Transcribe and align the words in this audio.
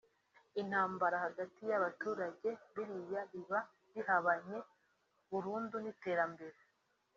intambara 0.61 1.15
hagati 1.25 1.61
y’abaturage 1.71 2.49
biriya 2.73 3.21
biba 3.31 3.59
bihabanye 3.93 4.57
burundu 5.31 5.75
n’iterambere 5.83 6.59